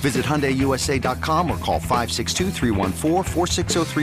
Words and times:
Visit 0.00 0.24
HyundaiUSA.com 0.24 1.50
or 1.50 1.58
call 1.58 1.78
562 1.78 2.50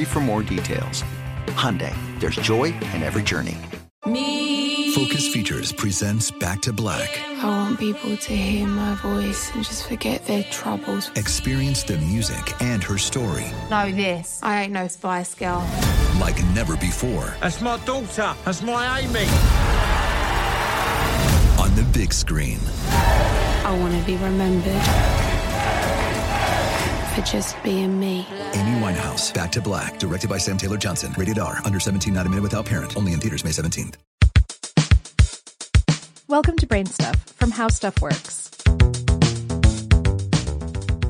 for 0.05 0.19
more 0.19 0.43
details. 0.43 1.03
Hyundai, 1.47 1.95
there's 2.19 2.35
joy 2.35 2.65
in 2.65 3.01
every 3.01 3.23
journey. 3.23 3.57
Me. 4.05 4.91
Focus 4.93 5.27
Features 5.27 5.71
presents 5.71 6.29
Back 6.29 6.61
to 6.61 6.73
Black. 6.73 7.19
I 7.39 7.45
want 7.45 7.79
people 7.79 8.15
to 8.15 8.35
hear 8.35 8.67
my 8.67 8.93
voice 8.95 9.51
and 9.53 9.63
just 9.63 9.87
forget 9.87 10.25
their 10.25 10.43
troubles. 10.43 11.09
Experience 11.15 11.83
the 11.83 11.97
music 11.97 12.61
and 12.61 12.83
her 12.83 12.97
story. 12.97 13.45
Know 13.69 13.91
this. 13.91 14.39
I 14.43 14.63
ain't 14.63 14.73
no 14.73 14.87
Spice 14.87 15.33
Girl. 15.33 15.67
Like 16.19 16.43
never 16.53 16.77
before. 16.77 17.33
That's 17.41 17.59
my 17.59 17.77
daughter. 17.85 18.35
That's 18.45 18.61
my 18.61 18.99
Amy. 18.99 19.25
On 21.61 21.75
the 21.75 21.83
big 21.91 22.13
screen. 22.13 22.59
I 23.65 23.77
want 23.79 23.99
to 23.99 24.05
be 24.05 24.15
remembered 24.17 25.36
for 27.17 27.25
just 27.25 27.61
being 27.63 27.99
me. 27.99 28.27
Amy 28.53 28.79
Winehouse, 28.79 29.33
Back 29.33 29.51
to 29.53 29.61
Black, 29.61 29.97
directed 29.97 30.29
by 30.29 30.37
Sam 30.37 30.57
Taylor 30.57 30.77
Johnson. 30.77 31.13
Rated 31.17 31.39
R, 31.39 31.59
under 31.65 31.79
17, 31.79 32.13
not 32.13 32.25
a 32.25 32.29
minute 32.29 32.43
without 32.43 32.65
parent. 32.65 32.95
Only 32.95 33.13
in 33.13 33.19
theaters 33.19 33.43
May 33.43 33.49
17th. 33.51 33.95
Welcome 36.27 36.57
to 36.57 36.67
Brain 36.67 36.85
Stuff 36.85 37.15
from 37.35 37.51
How 37.51 37.69
Stuff 37.69 38.01
Works. 38.01 38.51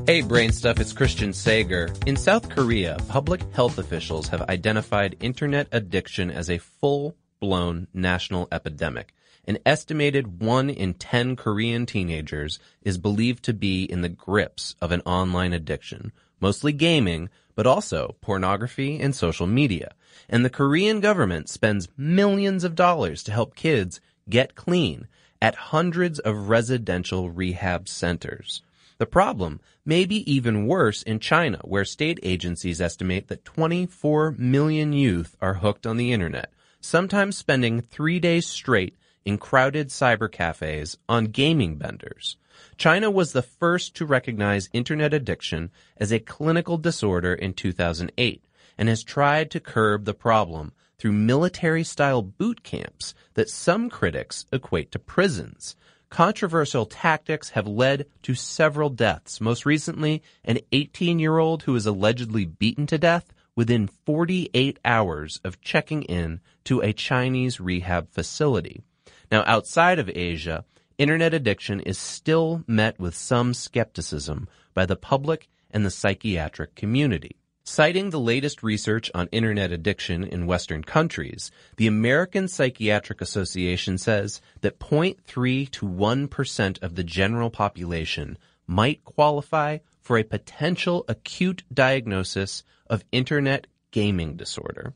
Hey, 0.06 0.22
Brain 0.22 0.52
Stuff, 0.52 0.80
it's 0.80 0.94
Christian 0.94 1.34
Sager. 1.34 1.90
In 2.06 2.16
South 2.16 2.48
Korea, 2.48 2.96
public 3.08 3.42
health 3.52 3.76
officials 3.78 4.28
have 4.28 4.40
identified 4.42 5.16
internet 5.20 5.68
addiction 5.72 6.30
as 6.30 6.48
a 6.48 6.56
full 6.56 7.16
blown 7.40 7.86
national 7.92 8.48
epidemic. 8.50 9.12
An 9.46 9.58
estimated 9.64 10.40
1 10.40 10.70
in 10.70 10.94
10 10.94 11.36
Korean 11.36 11.86
teenagers 11.86 12.58
is 12.82 12.98
believed 12.98 13.44
to 13.44 13.54
be 13.54 13.84
in 13.84 14.02
the 14.02 14.08
grips 14.08 14.74
of 14.80 14.92
an 14.92 15.00
online 15.02 15.52
addiction, 15.52 16.12
mostly 16.40 16.72
gaming, 16.72 17.30
but 17.54 17.66
also 17.66 18.16
pornography 18.20 19.00
and 19.00 19.14
social 19.14 19.46
media. 19.46 19.92
And 20.28 20.44
the 20.44 20.50
Korean 20.50 21.00
government 21.00 21.48
spends 21.48 21.88
millions 21.96 22.64
of 22.64 22.74
dollars 22.74 23.22
to 23.24 23.32
help 23.32 23.56
kids 23.56 24.00
get 24.28 24.54
clean 24.54 25.08
at 25.40 25.54
hundreds 25.54 26.18
of 26.18 26.48
residential 26.48 27.30
rehab 27.30 27.88
centers. 27.88 28.62
The 28.98 29.06
problem 29.06 29.60
may 29.84 30.04
be 30.04 30.28
even 30.30 30.66
worse 30.66 31.02
in 31.02 31.20
China, 31.20 31.60
where 31.62 31.84
state 31.84 32.18
agencies 32.22 32.80
estimate 32.80 33.28
that 33.28 33.44
24 33.44 34.32
million 34.32 34.92
youth 34.92 35.36
are 35.40 35.54
hooked 35.54 35.86
on 35.86 35.96
the 35.96 36.12
internet, 36.12 36.52
sometimes 36.80 37.36
spending 37.36 37.80
three 37.80 38.18
days 38.18 38.46
straight 38.46 38.97
in 39.24 39.38
crowded 39.38 39.88
cyber 39.88 40.30
cafes 40.30 40.96
on 41.08 41.26
gaming 41.26 41.76
benders. 41.76 42.36
China 42.76 43.10
was 43.10 43.32
the 43.32 43.42
first 43.42 43.94
to 43.96 44.06
recognize 44.06 44.68
internet 44.72 45.14
addiction 45.14 45.70
as 45.96 46.12
a 46.12 46.18
clinical 46.18 46.78
disorder 46.78 47.34
in 47.34 47.52
2008 47.54 48.44
and 48.76 48.88
has 48.88 49.02
tried 49.02 49.50
to 49.50 49.60
curb 49.60 50.04
the 50.04 50.14
problem 50.14 50.72
through 50.98 51.12
military 51.12 51.84
style 51.84 52.22
boot 52.22 52.62
camps 52.62 53.14
that 53.34 53.48
some 53.48 53.88
critics 53.88 54.46
equate 54.52 54.90
to 54.92 54.98
prisons. 54.98 55.76
Controversial 56.10 56.86
tactics 56.86 57.50
have 57.50 57.66
led 57.66 58.06
to 58.22 58.34
several 58.34 58.88
deaths, 58.88 59.40
most 59.40 59.66
recently 59.66 60.22
an 60.44 60.58
18 60.72 61.18
year 61.18 61.38
old 61.38 61.64
who 61.64 61.72
was 61.72 61.86
allegedly 61.86 62.44
beaten 62.44 62.86
to 62.86 62.98
death 62.98 63.32
within 63.54 63.90
48 64.06 64.78
hours 64.84 65.40
of 65.44 65.60
checking 65.60 66.02
in 66.04 66.40
to 66.64 66.80
a 66.80 66.92
Chinese 66.92 67.60
rehab 67.60 68.08
facility. 68.10 68.82
Now, 69.30 69.44
outside 69.46 69.98
of 69.98 70.10
Asia, 70.14 70.64
internet 70.96 71.34
addiction 71.34 71.80
is 71.80 71.98
still 71.98 72.64
met 72.66 72.98
with 72.98 73.14
some 73.14 73.54
skepticism 73.54 74.48
by 74.74 74.86
the 74.86 74.96
public 74.96 75.48
and 75.70 75.84
the 75.84 75.90
psychiatric 75.90 76.74
community. 76.74 77.36
Citing 77.62 78.08
the 78.08 78.18
latest 78.18 78.62
research 78.62 79.10
on 79.14 79.28
internet 79.30 79.70
addiction 79.70 80.24
in 80.24 80.46
Western 80.46 80.82
countries, 80.82 81.50
the 81.76 81.86
American 81.86 82.48
Psychiatric 82.48 83.20
Association 83.20 83.98
says 83.98 84.40
that 84.62 84.78
0.3 84.78 85.70
to 85.72 85.86
1% 85.86 86.82
of 86.82 86.94
the 86.94 87.04
general 87.04 87.50
population 87.50 88.38
might 88.66 89.04
qualify 89.04 89.78
for 90.00 90.16
a 90.16 90.24
potential 90.24 91.04
acute 91.08 91.62
diagnosis 91.72 92.64
of 92.88 93.04
internet 93.12 93.66
gaming 93.90 94.36
disorder. 94.36 94.92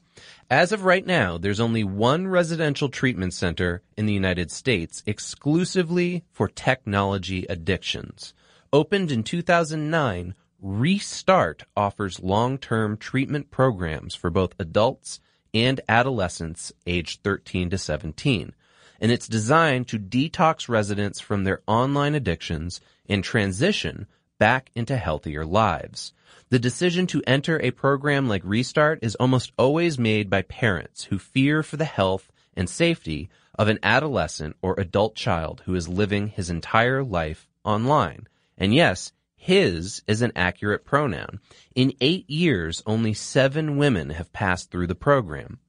As 0.50 0.72
of 0.72 0.84
right 0.84 1.06
now, 1.06 1.38
there's 1.38 1.60
only 1.60 1.84
one 1.84 2.28
residential 2.28 2.88
treatment 2.88 3.34
center 3.34 3.82
in 3.96 4.06
the 4.06 4.12
United 4.12 4.50
States 4.50 5.02
exclusively 5.06 6.24
for 6.30 6.48
technology 6.48 7.46
addictions. 7.48 8.34
Opened 8.72 9.10
in 9.10 9.22
2009, 9.22 10.34
Restart 10.60 11.64
offers 11.76 12.20
long-term 12.20 12.96
treatment 12.96 13.50
programs 13.50 14.14
for 14.14 14.30
both 14.30 14.54
adults 14.58 15.20
and 15.52 15.80
adolescents 15.88 16.72
aged 16.86 17.22
13 17.22 17.70
to 17.70 17.78
17. 17.78 18.54
And 19.00 19.10
it's 19.10 19.26
designed 19.26 19.88
to 19.88 19.98
detox 19.98 20.68
residents 20.68 21.18
from 21.18 21.44
their 21.44 21.62
online 21.66 22.14
addictions 22.14 22.80
and 23.08 23.24
transition 23.24 24.06
back 24.42 24.72
into 24.74 24.96
healthier 24.96 25.46
lives. 25.46 26.12
The 26.50 26.58
decision 26.58 27.06
to 27.06 27.22
enter 27.28 27.60
a 27.60 27.70
program 27.70 28.28
like 28.28 28.42
Restart 28.44 28.98
is 29.00 29.14
almost 29.14 29.52
always 29.56 30.00
made 30.00 30.28
by 30.28 30.42
parents 30.42 31.04
who 31.04 31.20
fear 31.20 31.62
for 31.62 31.76
the 31.76 31.84
health 31.84 32.32
and 32.56 32.68
safety 32.68 33.30
of 33.56 33.68
an 33.68 33.78
adolescent 33.84 34.56
or 34.60 34.74
adult 34.80 35.14
child 35.14 35.62
who 35.64 35.76
is 35.76 35.88
living 35.88 36.26
his 36.26 36.50
entire 36.50 37.04
life 37.04 37.48
online. 37.62 38.26
And 38.58 38.74
yes, 38.74 39.12
his 39.36 40.02
is 40.08 40.22
an 40.22 40.32
accurate 40.34 40.84
pronoun. 40.84 41.38
In 41.76 41.94
eight 42.00 42.28
years, 42.28 42.82
only 42.84 43.14
seven 43.14 43.76
women 43.76 44.10
have 44.10 44.32
passed 44.32 44.72
through 44.72 44.88
the 44.88 44.96
program. 44.96 45.60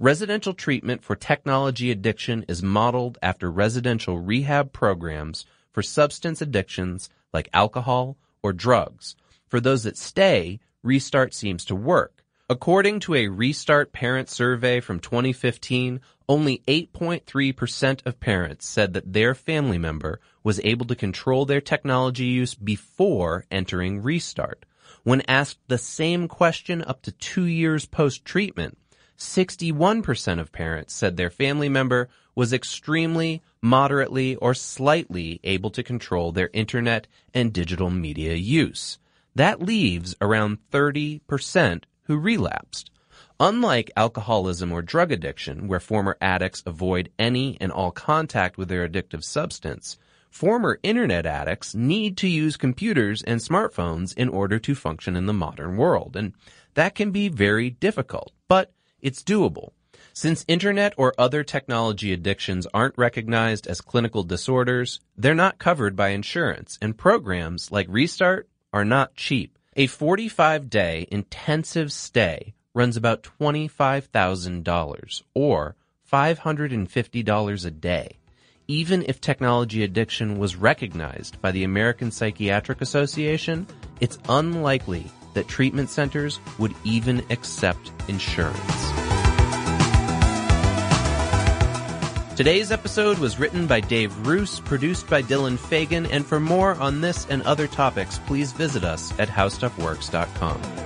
Residential 0.00 0.52
treatment 0.52 1.04
for 1.04 1.14
technology 1.14 1.92
addiction 1.92 2.44
is 2.48 2.60
modeled 2.60 3.18
after 3.22 3.48
residential 3.52 4.18
rehab 4.18 4.72
programs 4.72 5.46
for 5.70 5.80
substance 5.80 6.42
addictions 6.42 7.08
like 7.36 7.50
alcohol 7.52 8.16
or 8.42 8.52
drugs. 8.52 9.14
For 9.46 9.60
those 9.60 9.84
that 9.84 9.98
stay, 9.98 10.58
Restart 10.82 11.34
seems 11.34 11.64
to 11.66 11.76
work. 11.76 12.24
According 12.48 13.00
to 13.00 13.14
a 13.14 13.28
Restart 13.28 13.92
parent 13.92 14.28
survey 14.30 14.80
from 14.80 15.00
2015, 15.00 16.00
only 16.28 16.62
8.3% 16.66 18.06
of 18.06 18.20
parents 18.20 18.66
said 18.66 18.94
that 18.94 19.12
their 19.12 19.34
family 19.34 19.78
member 19.78 20.20
was 20.42 20.60
able 20.64 20.86
to 20.86 20.94
control 20.94 21.44
their 21.44 21.60
technology 21.60 22.24
use 22.24 22.54
before 22.54 23.44
entering 23.50 24.02
Restart. 24.02 24.64
When 25.02 25.22
asked 25.28 25.58
the 25.68 25.78
same 25.78 26.28
question 26.28 26.82
up 26.82 27.02
to 27.02 27.12
two 27.12 27.44
years 27.44 27.84
post 27.84 28.24
treatment, 28.24 28.78
61% 29.18 30.40
of 30.40 30.52
parents 30.52 30.94
said 30.94 31.16
their 31.16 31.30
family 31.30 31.68
member 31.68 32.08
was 32.34 32.52
extremely, 32.52 33.42
moderately, 33.66 34.36
or 34.36 34.54
slightly 34.54 35.40
able 35.44 35.70
to 35.70 35.82
control 35.82 36.32
their 36.32 36.50
internet 36.52 37.06
and 37.34 37.52
digital 37.52 37.90
media 37.90 38.34
use. 38.34 38.98
That 39.34 39.60
leaves 39.60 40.14
around 40.20 40.58
30% 40.72 41.84
who 42.04 42.16
relapsed. 42.16 42.90
Unlike 43.38 43.90
alcoholism 43.96 44.72
or 44.72 44.80
drug 44.80 45.12
addiction, 45.12 45.68
where 45.68 45.80
former 45.80 46.16
addicts 46.22 46.62
avoid 46.64 47.10
any 47.18 47.58
and 47.60 47.70
all 47.70 47.90
contact 47.90 48.56
with 48.56 48.68
their 48.68 48.88
addictive 48.88 49.22
substance, 49.22 49.98
former 50.30 50.78
internet 50.82 51.26
addicts 51.26 51.74
need 51.74 52.16
to 52.16 52.28
use 52.28 52.56
computers 52.56 53.22
and 53.22 53.40
smartphones 53.40 54.16
in 54.16 54.30
order 54.30 54.58
to 54.58 54.74
function 54.74 55.16
in 55.16 55.26
the 55.26 55.34
modern 55.34 55.76
world. 55.76 56.16
And 56.16 56.32
that 56.74 56.94
can 56.94 57.10
be 57.10 57.28
very 57.28 57.68
difficult, 57.68 58.32
but 58.48 58.72
it's 59.02 59.22
doable. 59.22 59.72
Since 60.16 60.46
internet 60.48 60.94
or 60.96 61.12
other 61.18 61.44
technology 61.44 62.10
addictions 62.10 62.66
aren't 62.72 62.96
recognized 62.96 63.66
as 63.66 63.82
clinical 63.82 64.22
disorders, 64.22 64.98
they're 65.14 65.34
not 65.34 65.58
covered 65.58 65.94
by 65.94 66.08
insurance, 66.08 66.78
and 66.80 66.96
programs 66.96 67.70
like 67.70 67.86
Restart 67.90 68.48
are 68.72 68.86
not 68.86 69.14
cheap. 69.14 69.58
A 69.76 69.86
45 69.86 70.70
day 70.70 71.06
intensive 71.10 71.92
stay 71.92 72.54
runs 72.72 72.96
about 72.96 73.28
$25,000 73.38 75.22
or 75.34 75.76
$550 76.10 77.66
a 77.66 77.70
day. 77.70 78.16
Even 78.68 79.04
if 79.06 79.20
technology 79.20 79.82
addiction 79.82 80.38
was 80.38 80.56
recognized 80.56 81.42
by 81.42 81.50
the 81.50 81.64
American 81.64 82.10
Psychiatric 82.10 82.80
Association, 82.80 83.66
it's 84.00 84.18
unlikely 84.30 85.04
that 85.34 85.46
treatment 85.46 85.90
centers 85.90 86.40
would 86.58 86.74
even 86.84 87.22
accept 87.28 87.92
insurance. 88.08 88.85
Today's 92.36 92.70
episode 92.70 93.18
was 93.18 93.38
written 93.38 93.66
by 93.66 93.80
Dave 93.80 94.14
Roos, 94.26 94.60
produced 94.60 95.08
by 95.08 95.22
Dylan 95.22 95.58
Fagan, 95.58 96.04
and 96.04 96.24
for 96.24 96.38
more 96.38 96.74
on 96.74 97.00
this 97.00 97.26
and 97.30 97.40
other 97.44 97.66
topics, 97.66 98.18
please 98.26 98.52
visit 98.52 98.84
us 98.84 99.18
at 99.18 99.30
howstuffworks.com. 99.30 100.85